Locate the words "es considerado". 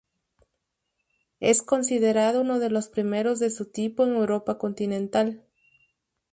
1.39-2.41